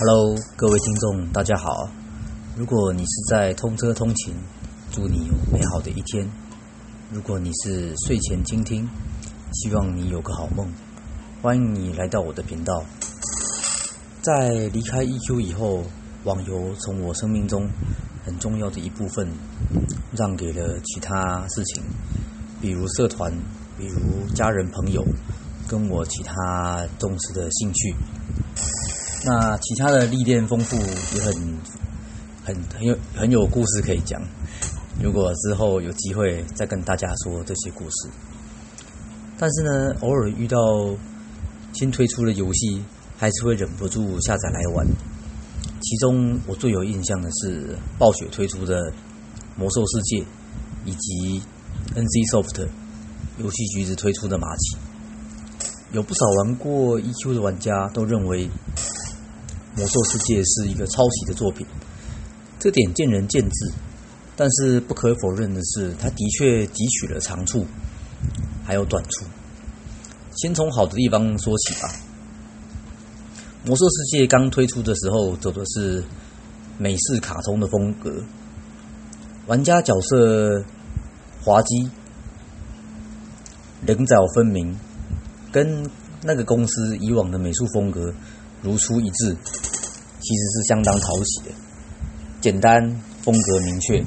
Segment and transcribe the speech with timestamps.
[0.00, 1.86] Hello，各位听众，大家好。
[2.56, 4.34] 如果你是在通车通勤，
[4.90, 6.26] 祝你有美好的一天；
[7.10, 8.88] 如果你是睡前倾听，
[9.52, 10.66] 希望你有个好梦。
[11.42, 12.82] 欢迎你来到我的频道。
[14.22, 15.82] 在离开 EQ 以后，
[16.24, 17.68] 网游从我生命中
[18.24, 19.28] 很重要的一部分，
[20.16, 21.82] 让给了其他事情，
[22.62, 23.30] 比如社团，
[23.76, 25.04] 比如家人朋友，
[25.68, 27.94] 跟我其他重视的兴趣。
[29.24, 31.32] 那其他的历练丰富，也很
[32.44, 34.20] 很很有很有故事可以讲。
[35.00, 38.08] 如果之后有机会再跟大家说这些故事，
[39.38, 40.58] 但是呢，偶尔遇到
[41.72, 42.82] 新推出的游戏，
[43.16, 44.84] 还是会忍不住下载来玩。
[45.80, 48.90] 其中我最有印象的是暴雪推出的
[49.56, 50.16] 《魔兽世界》，
[50.84, 51.40] 以及
[51.94, 52.66] NC Soft
[53.38, 54.76] 游戏局子推出的《马奇》。
[55.92, 58.48] 有不少玩过 EQ 的玩家都认为。
[59.74, 61.66] 《魔兽世界》是一个抄袭的作品，
[62.58, 63.72] 这点见仁见智。
[64.34, 67.66] 但是不可否认的是，它的确汲取了长处，
[68.64, 69.24] 还有短处。
[70.36, 71.88] 先从好的地方说起吧。
[73.66, 76.02] 《魔兽世界》刚推出的时候，走的是
[76.78, 78.24] 美式卡通的风格，
[79.46, 80.64] 玩家角色
[81.42, 81.90] 滑稽、
[83.86, 84.76] 棱角分明，
[85.52, 85.88] 跟
[86.22, 88.12] 那个公司以往的美术风格。
[88.62, 89.36] 如出一辙，
[90.20, 91.50] 其实是相当讨喜的，
[92.40, 92.80] 简单
[93.22, 94.02] 风格明确。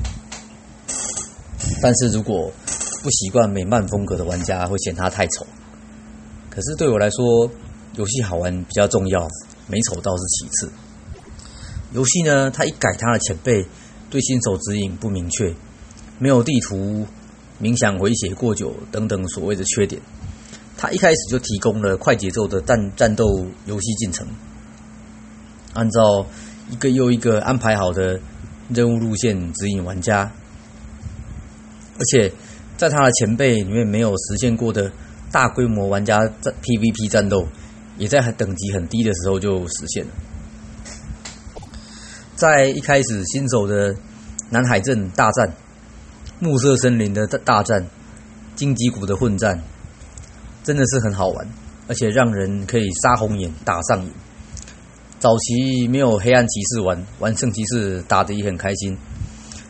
[1.81, 2.52] 但是如果
[3.03, 5.45] 不习惯美漫风格的玩家会嫌它太丑。
[6.50, 7.52] 可是对我来说，
[7.95, 9.28] 游戏好玩比较重要，
[9.67, 10.72] 美丑倒是其次。
[11.92, 13.66] 游戏呢，它一改它的前辈
[14.09, 15.53] 对新手指引不明确，
[16.17, 17.06] 没有地图、
[17.61, 20.02] 冥想回血过久等等所谓的缺点。
[20.86, 23.25] 他一开始就提供了快节奏的战战斗
[23.66, 24.28] 游戏进程，
[25.73, 26.27] 按照
[26.69, 28.19] 一个又一个安排好的
[28.69, 30.31] 任务路线指引玩家，
[31.97, 32.31] 而且
[32.77, 34.92] 在他的前辈里面没有实现过的
[35.32, 37.48] 大规模玩家战 PVP 战斗，
[37.98, 40.11] 也在等级很低的时候就实现了。
[42.36, 43.95] 在一开始新手的
[44.52, 45.52] 南海镇大战、
[46.39, 47.88] 暮色森林的大战、
[48.55, 49.64] 荆棘谷的混战。
[50.65, 51.48] 真的是很好玩，
[51.87, 54.11] 而且让人可以杀红眼、打上瘾。
[55.20, 58.98] 早期没有黑暗骑士玩，玩圣骑士打得也很开心。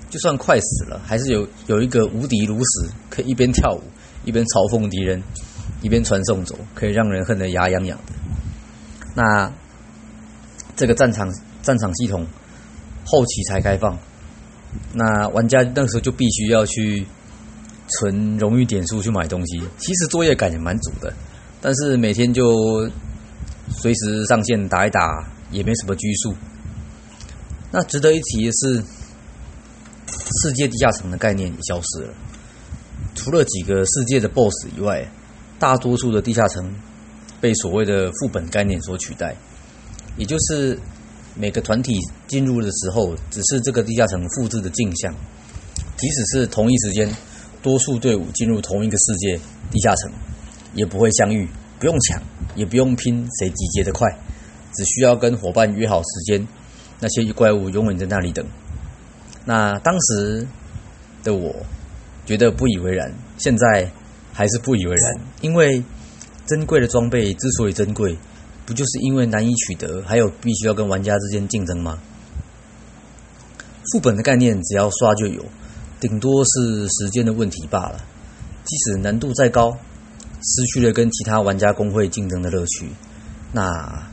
[0.10, 3.84] 就算快死了，还是有有一个无敌如石，可以一边跳舞
[4.24, 5.22] 一边嘲讽敌人，
[5.82, 8.14] 一边传送走，可以让人恨得牙痒痒的。
[9.16, 9.52] 那
[10.78, 11.30] 这个战场
[11.62, 12.26] 战场系统
[13.06, 14.00] 后期才开放，
[14.94, 17.06] 那玩家那时候就必须要去。
[17.88, 21.14] 存荣誉点数去买东西，其实作业感也蛮足的，
[21.62, 22.90] 但是每天就
[23.70, 26.34] 随时上线打一打，也没什么拘束。
[27.72, 28.84] 那值得一提的是，
[30.42, 32.14] 世界地下城的概念也消失了，
[33.14, 35.08] 除了几个世界的 BOSS 以外，
[35.60, 36.74] 大多数的地下城
[37.40, 39.36] 被所谓的副本概念所取代，
[40.18, 40.80] 也就是
[41.36, 41.94] 每个团体
[42.28, 45.14] 进入的时候，只是这个地下城复制的镜像，
[45.98, 47.08] 即使是同一时间。
[47.66, 49.40] 多数队伍进入同一个世界
[49.72, 50.12] 地下城，
[50.76, 51.50] 也不会相遇，
[51.80, 52.22] 不用抢，
[52.54, 54.08] 也不用拼谁集结的快，
[54.76, 56.48] 只需要跟伙伴约好时间，
[57.00, 58.46] 那些怪物永远在那里等。
[59.46, 60.48] 那当时
[61.24, 61.56] 的我
[62.24, 63.90] 觉得不以为然，现在
[64.32, 65.84] 还是不以为然，因为
[66.46, 68.16] 珍贵的装备之所以珍贵，
[68.68, 71.98] 不就是因为难以取得，还有必须要跟玩家之间竞争吗？
[73.92, 75.44] 副本的概念只要刷就有。
[76.08, 77.98] 顶多是时间的问题罢了。
[78.64, 82.90] 即使难度再高，失去了跟其他玩家工会竞争的乐趣，
[83.52, 84.08] 那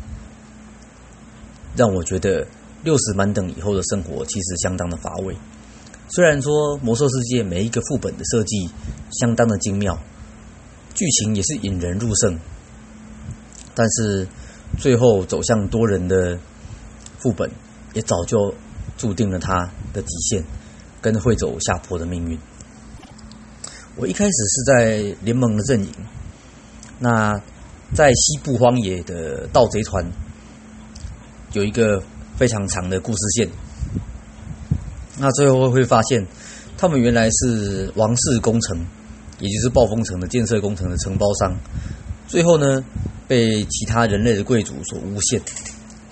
[1.76, 2.47] 让我觉得
[2.82, 5.36] 六十满等以后的生活其实相当的乏味。
[6.08, 8.70] 虽然说魔兽世界每一个副本的设计
[9.20, 9.98] 相当的精妙，
[10.94, 12.38] 剧情也是引人入胜，
[13.75, 14.26] 但是
[14.78, 16.38] 最后走向多人的
[17.19, 17.50] 副本
[17.93, 18.55] 也早就
[18.96, 20.44] 注定了它的极限。
[21.02, 22.38] 跟会走下坡的命运。
[23.96, 25.93] 我一开始是在联盟的阵营，
[26.99, 27.38] 那
[27.93, 30.10] 在西部荒野的盗贼团
[31.52, 32.02] 有一个
[32.37, 33.50] 非常长的故事线。
[35.19, 36.26] 那最后会发现，
[36.78, 38.78] 他们原来是王室工程，
[39.40, 41.55] 也就是暴风城的建设工程的承包商。
[42.26, 42.82] 最后呢，
[43.28, 45.43] 被其他人类的贵族所诬陷，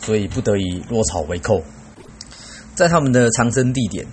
[0.01, 1.63] 所以不得已落草为寇，
[2.75, 4.07] 在他们的藏身地点。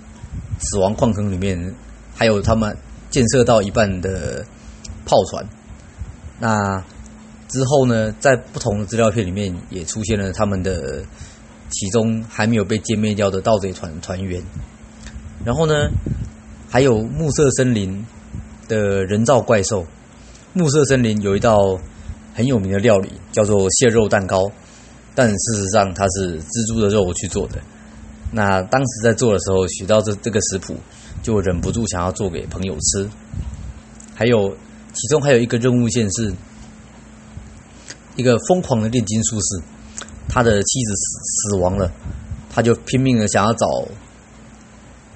[0.59, 1.75] 死亡矿坑里面
[2.15, 2.75] 还有他们
[3.09, 4.45] 建设到一半的
[5.06, 5.48] 炮船。
[6.39, 6.83] 那
[7.48, 11.04] 之后呢，在不同的资料片里面也出现了他们的
[11.69, 14.44] 其中还没有被歼灭掉的盗贼团团员。
[15.45, 15.74] 然后呢，
[16.69, 18.06] 还有暮色森林
[18.68, 19.86] 的人造怪兽。
[20.54, 21.80] 暮色森林有一道
[22.33, 24.51] 很有名的料理，叫做蟹肉蛋糕，
[25.13, 27.62] 但事实上它是蜘蛛的肉去做的。
[28.29, 30.75] 那当时在做的时候，学到这这个食谱，
[31.24, 33.09] 就忍不住想要做给朋友吃。
[34.13, 34.50] 还有，
[34.94, 36.33] 其中还有一个任务线是，
[38.18, 39.63] 一个疯狂的炼金术士，
[40.27, 41.89] 他的妻子死死亡了，
[42.50, 43.88] 他就拼命的想要找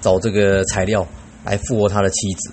[0.00, 1.06] 找这个材料
[1.44, 2.50] 来复活他的妻子。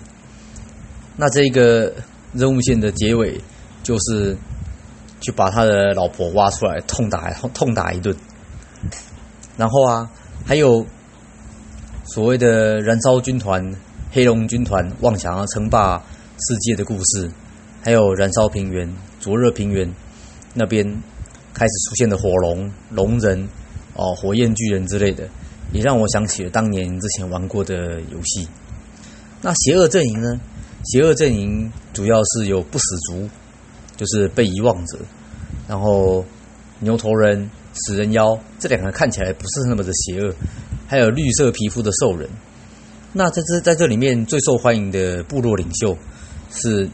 [1.16, 1.94] 那这个
[2.34, 3.40] 任务线的结尾，
[3.82, 4.36] 就是
[5.22, 8.14] 去把他的老婆挖出来，痛打痛打一顿。
[9.56, 10.10] 然后啊。
[10.44, 10.84] 还有
[12.04, 13.72] 所谓的燃烧军团、
[14.10, 15.98] 黑龙军团妄想要称霸
[16.48, 17.30] 世界的故事，
[17.82, 19.94] 还有燃烧平原、灼热平原
[20.54, 20.84] 那边
[21.54, 23.48] 开始出现的火龙、龙人、
[23.94, 25.28] 哦火焰巨人之类的，
[25.72, 28.48] 也让我想起了当年之前玩过的游戏。
[29.42, 30.40] 那邪恶阵营呢？
[30.84, 33.28] 邪恶阵营主要是有不死族，
[33.96, 34.98] 就是被遗忘者，
[35.68, 36.24] 然后
[36.80, 37.48] 牛头人。
[37.72, 40.34] 死人妖这两个看起来不是那么的邪恶，
[40.88, 42.28] 还有绿色皮肤的兽人。
[43.12, 45.96] 那在这在这里面最受欢迎的部落领袖，
[46.50, 46.88] 是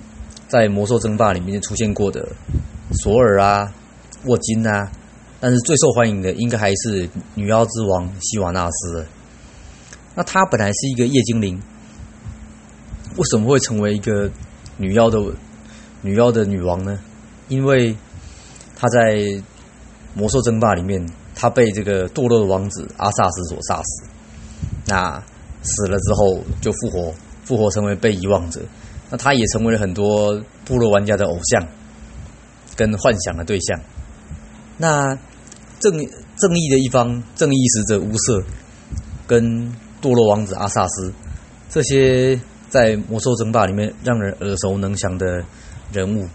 [0.49, 2.29] 在魔兽争霸里面出现过的
[3.03, 3.73] 索尔啊、
[4.25, 4.91] 沃金啊。
[5.41, 9.07] 但是最受欢迎的应该还是女妖之王希瓦纳斯。
[10.15, 11.61] 那他本来是一个夜精灵，
[13.17, 14.31] 为什么会成为一个
[14.77, 15.19] 女妖的
[16.03, 16.99] 女妖的女王呢？
[17.49, 17.97] 因为
[18.77, 19.43] 他在。
[20.17, 24.09] 魔兽争霸里面，他被这个堕落的王子阿萨斯所杀死。
[24.87, 25.23] 那
[25.61, 27.15] 死了之后就复活，
[27.45, 28.63] 复活成为被遗忘者。
[29.11, 31.69] 那他也成为了很多部落玩家的偶像，
[32.75, 33.79] 跟幻想的对象。
[34.79, 35.15] 那
[35.81, 35.93] 正
[36.37, 38.43] 正义的一方，正义使者乌瑟，
[39.27, 39.71] 跟
[40.01, 41.13] 堕落王子阿萨斯，
[41.69, 42.41] 这些
[42.71, 45.45] 在魔兽争霸里面让人耳熟能详的
[45.93, 46.27] 人物，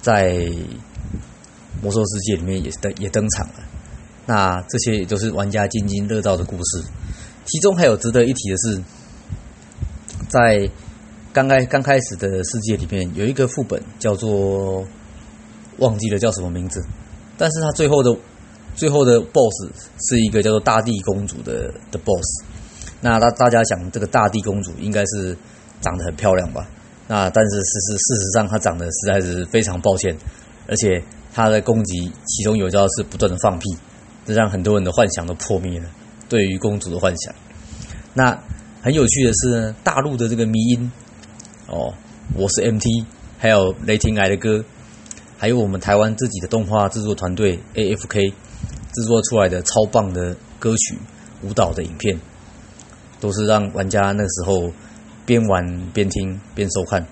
[0.00, 0.48] 在。
[1.86, 3.54] 魔兽世界里面也登也登场了，
[4.26, 6.82] 那这些也都是玩家津津乐道的故事。
[7.44, 8.82] 其中还有值得一提的是，
[10.28, 10.68] 在
[11.32, 14.84] 刚开刚开始的世界里面，有一个副本叫做
[15.78, 16.84] 忘记了叫什么名字，
[17.38, 18.16] 但是它最后的
[18.74, 19.70] 最后的 BOSS
[20.08, 22.44] 是一个叫做大地公主的的 BOSS。
[23.00, 25.38] 那大大家想，这个大地公主应该是
[25.80, 26.68] 长得很漂亮吧？
[27.06, 30.16] 那但是事实事实上，她长得实在是非常抱歉，
[30.66, 31.00] 而且。
[31.36, 33.68] 他的攻击，其中有一招是不断的放屁，
[34.24, 35.86] 这让很多人的幻想都破灭了。
[36.30, 37.34] 对于公主的幻想，
[38.14, 38.42] 那
[38.80, 40.90] 很有趣的是呢，大陆的这个迷音
[41.68, 41.92] 哦，
[42.34, 43.04] 我是 MT，
[43.36, 44.64] 还有雷霆来的歌，
[45.36, 48.32] 还有我们台湾自己的动画制作团队 AFK
[48.94, 50.98] 制作出来的超棒的歌曲、
[51.42, 52.18] 舞蹈的影片，
[53.20, 54.72] 都是让玩家那时候
[55.26, 57.06] 边玩边听边收看。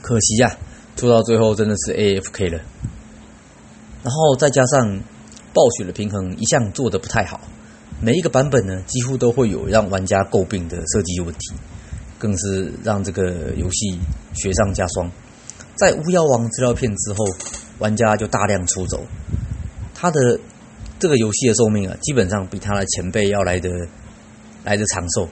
[0.00, 0.56] 可惜呀。
[0.96, 2.58] 做到最后真的是 A F K 了，
[4.02, 4.98] 然后再加上
[5.52, 7.38] 暴雪的平衡一向做的不太好，
[8.00, 11.52] 每一个版本呢几乎都会有让玩家诟病的设计问题，
[12.18, 14.00] 更是让这个游戏
[14.32, 15.12] 雪上加霜。
[15.74, 17.26] 在巫妖王资料片之后，
[17.78, 19.04] 玩家就大量出走，
[19.94, 20.40] 他的
[20.98, 23.68] 这个游戏的寿命啊，基本上比他的前辈要来的
[24.64, 25.28] 来的长寿，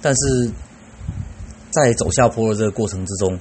[0.00, 0.50] 但是
[1.70, 3.38] 在走下坡的这个过程之中。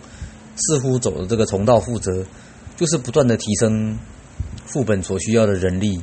[0.57, 2.25] 似乎走的这个重蹈覆辙，
[2.75, 3.97] 就是不断的提升
[4.65, 6.01] 副本所需要的人力，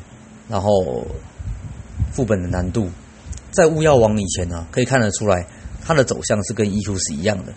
[0.49, 1.07] 然后
[2.13, 2.89] 副本的难度。
[3.51, 5.47] 在巫妖王以前呢，可以看得出来，
[5.85, 7.53] 它的走向是跟 E.Q 是一样的。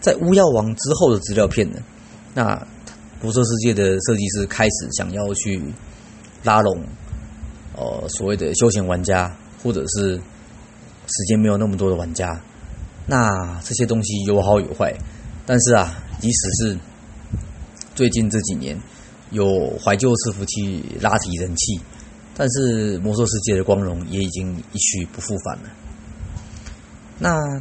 [0.00, 1.78] 在巫妖王之后的资料片呢，
[2.34, 2.66] 那
[3.20, 5.60] 辐射世界的设计师开始想要去
[6.42, 6.84] 拉拢，
[7.74, 12.40] 呃，所谓的休闲玩家，或者是时间没有那么多的玩家。
[13.06, 14.94] 那这些东西有好有坏，
[15.46, 16.02] 但是啊。
[16.20, 16.78] 即使是
[17.94, 18.78] 最近这几年
[19.30, 21.80] 有怀旧伺服器拉提人气，
[22.34, 25.70] 但是魔兽世界的光荣也已经一去不复返了。
[27.18, 27.60] 那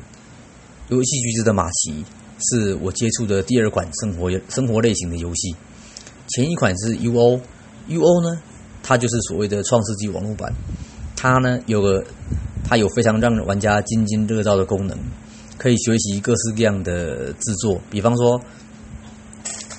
[0.89, 2.03] 游戏橘子的马奇
[2.39, 5.55] 是我接触的第二款生活生活类型的游戏，
[6.27, 8.41] 前一款是 UO，UO 呢，
[8.83, 10.53] 它就是所谓的创世纪网络版，
[11.15, 12.03] 它呢有个
[12.63, 14.97] 它有非常让玩家津津乐道的功能。
[15.57, 18.39] 可以学习各式各样的制作，比方说，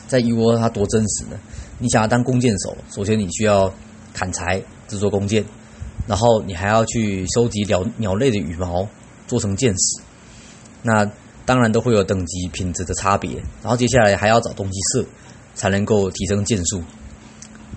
[0.08, 1.38] 在一窝它多真实呢？
[1.78, 3.72] 你想要当弓箭手，首先你需要
[4.14, 5.44] 砍柴制作弓箭，
[6.06, 8.88] 然后你还要去收集鸟鸟类的羽毛
[9.26, 10.00] 做成箭矢，
[10.82, 11.10] 那
[11.44, 13.36] 当然都会有等级品质的差别。
[13.62, 15.04] 然后接下来还要找东西射，
[15.54, 16.82] 才能够提升箭术。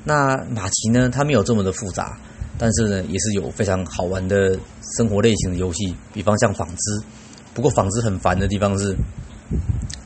[0.05, 1.09] 那马奇呢？
[1.09, 2.17] 它没有这么的复杂，
[2.57, 4.57] 但是呢，也是有非常好玩的
[4.97, 7.03] 生活类型的游戏，比方像纺织。
[7.53, 8.95] 不过纺织很烦的地方是，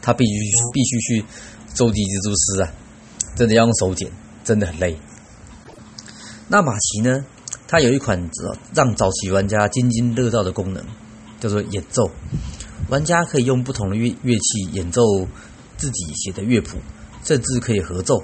[0.02, 0.34] 它必须
[0.74, 1.26] 必须去
[1.76, 2.72] 收集蜘蛛丝啊，
[3.36, 4.12] 真的要用手剪，
[4.44, 4.98] 真的很累。
[6.48, 7.26] 那马奇呢？
[7.68, 8.30] 它有一款
[8.76, 10.86] 让早期玩家津津乐道的功能，
[11.40, 12.12] 叫做演奏。
[12.90, 15.02] 玩家可以用不同的乐乐器演奏
[15.78, 16.78] 自己写的乐谱，
[17.24, 18.22] 甚至可以合奏，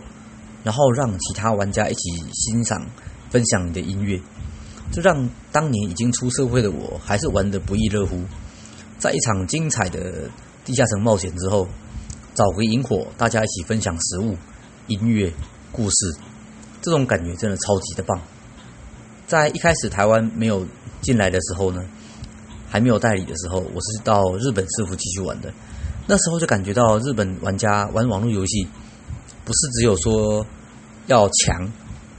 [0.64, 2.86] 然后让其他玩家一起欣赏、
[3.32, 4.22] 分享你的音乐。
[4.92, 8.22] 这让当年已经出社会的我，还是玩得不亦乐乎。
[9.00, 10.30] 在一场精彩的
[10.66, 11.68] 地下城冒险之后，
[12.36, 14.38] 找回萤火，大家一起分享食物、
[14.88, 15.34] 音乐、
[15.72, 15.96] 故事，
[16.82, 18.22] 这种感觉真的超级的棒。
[19.26, 20.68] 在一开始台湾没有
[21.02, 21.82] 进来的时候呢，
[22.68, 25.54] 还没有代理的时候，我是到日本师傅继续玩的。
[26.06, 28.68] 那时候就感觉到日本玩家玩网络游戏，
[29.46, 30.46] 不是只有说
[31.08, 31.72] 要强，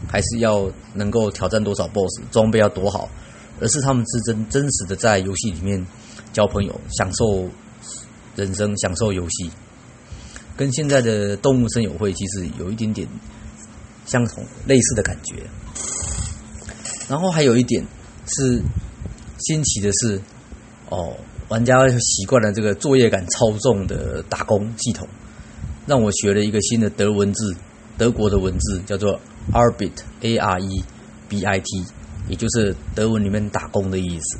[0.08, 3.10] 还是要能够挑战多少 BOSS，装备要多好，
[3.60, 5.84] 而是他们是真真实的在游戏里面
[6.32, 7.49] 交朋友，享受
[8.37, 9.50] 人生，享受游戏，
[10.56, 13.08] 跟现在的动物森友会其实有一点点
[14.06, 15.42] 相同类似的感觉。
[17.08, 17.84] 然后还有一点
[18.26, 18.62] 是
[19.38, 20.20] 新奇的是，
[20.88, 21.16] 哦，
[21.49, 25.08] 玩家习惯了这个作业感超重的打工系统，
[25.87, 27.56] 让我学了一个新的德文字，
[27.99, 29.18] 德国的文字叫做
[29.52, 30.84] Arbit A R E
[31.28, 31.84] B I T，
[32.28, 34.38] 也就是德文里面打工的意思。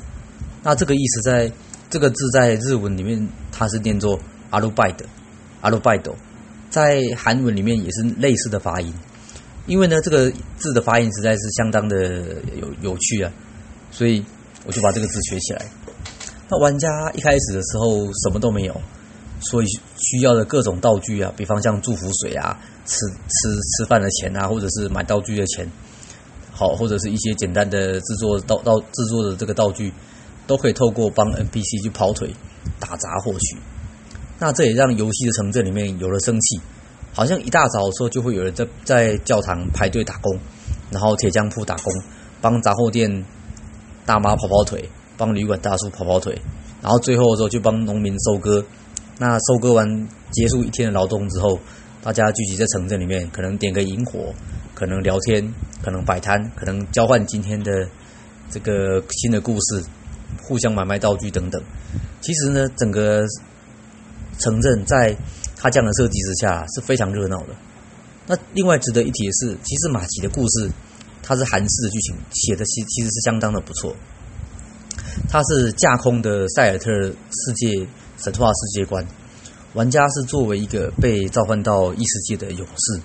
[0.63, 1.51] 那这个意思在
[1.91, 4.17] 这个字在日文里面它是念作
[4.49, 6.13] Arbeit，Arbeit，
[6.69, 8.93] 在韩文里面也是类似的发音。
[9.67, 13.31] 因为呢，这个字的发音实在是相当的有有趣啊，
[13.91, 14.25] 所以
[14.65, 15.65] 我就把这个字学起来。
[16.49, 18.81] 那玩家一开始的时候什么都没有，
[19.41, 19.65] 所以
[19.97, 25.69] 需要的各种道具啊，比方像祝福水啊、吃吃吃饭的钱啊，或者是买道具的钱，
[26.51, 29.93] 好，或者是一些简单的制作道道制作的这个道具，
[30.47, 32.33] 都可以透过帮 NPC 去跑腿
[32.79, 33.57] 打杂获取。
[34.39, 36.59] 那这也让游戏的城镇里面有了生气。
[37.13, 40.39] 好像一大早的时候就会有人在在教堂排队打工，
[40.89, 41.93] 然后铁匠铺打工，
[42.39, 43.25] 帮杂货店
[44.05, 46.41] 大妈跑跑腿，帮旅馆大叔跑跑腿，
[46.81, 48.63] 然后最后的时候就帮农民收割。
[49.19, 49.85] 那收割完
[50.31, 51.59] 结束一天的劳动之后，
[52.01, 54.33] 大家聚集在城镇里面，可能点个萤火，
[54.73, 57.87] 可能聊天，可能摆摊，可能交换今天的
[58.49, 59.83] 这个新的故事，
[60.41, 61.61] 互相买卖道具等等。
[62.21, 63.23] 其实呢，整个
[64.39, 65.17] 城镇在。
[65.63, 67.49] 他这样的设计之下是非常热闹的。
[68.25, 70.71] 那另外值得一提的是，其实马奇的故事，
[71.21, 73.95] 它是韩式的剧情，写的其其实是相当的不错。
[75.29, 79.05] 它是架空的塞尔特世界神话世界观，
[79.73, 82.99] 玩家是作为一个被召唤到异世界的勇士，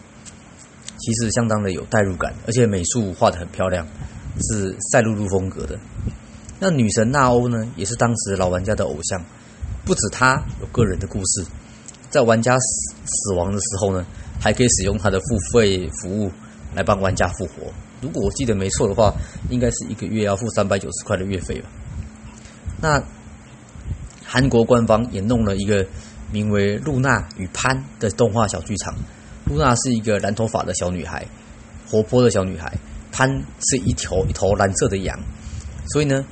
[0.98, 3.86] 其实相当的有代入感，而且美术画的很漂亮，
[4.40, 5.78] 是赛璐璐风格的。
[6.58, 9.22] 那女神娜欧呢，也是当时老玩家的偶像，
[9.84, 11.44] 不止她有个人的故事。
[12.08, 14.06] 在玩家死死亡的时候呢，
[14.40, 16.30] 还可以使用她的付费服务
[16.74, 17.72] 来帮玩家复活。
[18.00, 19.14] 如果我记得没错的话，
[19.50, 21.68] 应该是一个月要付三百九十块的月费吧。
[22.80, 23.02] 那
[24.24, 25.86] 韩国官方也弄了一个
[26.32, 28.94] 名为《露娜与潘》的动画小剧场。
[29.44, 31.26] 露娜是一个蓝头发的小女孩，
[31.88, 32.68] 活泼的小女孩；
[33.12, 35.18] 潘是一条一头蓝色的羊。
[35.92, 36.24] 所以呢，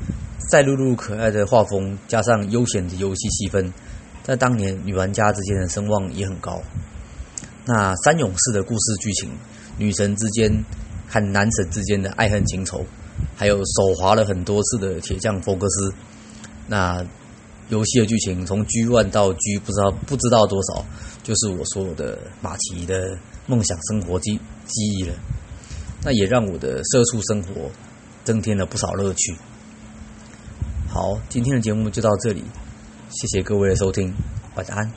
[0.51, 3.73] 赛璐璐可爱的画风加上悠闲的游戏气氛。
[4.23, 6.63] 在当年，女玩家之间的声望也很高。
[7.67, 9.31] 那三勇士的故事剧情，
[9.77, 10.65] 女神之间
[11.09, 12.85] 和男神之间的爱恨情仇，
[13.37, 15.95] 还有手滑了很多次的铁匠福克斯。
[16.67, 17.05] 那
[17.69, 20.85] 游戏的剧情从 G 万到 G 不知道不知道多少，
[21.23, 25.15] 就是我所有的马奇的梦想生活记记忆了。
[26.03, 27.71] 那也让我的社畜生活
[28.25, 29.37] 增添了不少乐趣。
[30.89, 32.45] 好，今天的节目就到这里。
[33.11, 34.13] 谢谢各位的收听，
[34.57, 34.91] 晚安。